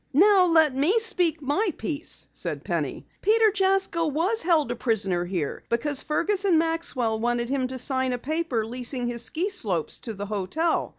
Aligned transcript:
"Now 0.13 0.47
let 0.47 0.73
me 0.73 0.97
speak 0.97 1.43
my 1.43 1.71
piece," 1.77 2.25
said 2.33 2.63
Penny. 2.63 3.05
"Peter 3.21 3.51
Jasko 3.51 4.07
was 4.07 4.41
held 4.41 4.71
a 4.71 4.75
prisoner 4.75 5.25
here 5.25 5.61
because 5.69 6.01
Fergus 6.01 6.43
and 6.43 6.57
Maxwell 6.57 7.19
wanted 7.19 7.49
him 7.49 7.67
to 7.67 7.77
sign 7.77 8.11
a 8.11 8.17
paper 8.17 8.65
leasing 8.65 9.07
his 9.07 9.21
ski 9.23 9.47
slopes 9.47 9.99
to 9.99 10.15
the 10.15 10.25
hotel. 10.25 10.89